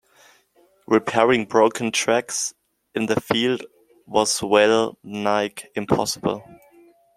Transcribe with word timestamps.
Repairing 0.87 1.45
broken 1.45 1.91
tracks 1.91 2.55
in 2.95 3.05
the 3.05 3.21
field 3.21 3.61
was 4.07 4.41
well-nigh 4.41 5.53
impossible. 5.75 6.43